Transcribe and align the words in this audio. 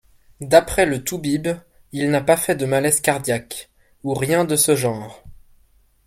D’après 0.39 0.87
le 0.87 1.03
toubib, 1.03 1.47
il 1.91 2.09
n’a 2.09 2.21
pas 2.21 2.35
fait 2.35 2.55
de 2.55 2.65
malaise 2.65 3.01
cardiaque, 3.01 3.69
ou 4.03 4.15
rien 4.15 4.45
de 4.45 4.55
ce 4.55 4.75
genre. 4.75 5.23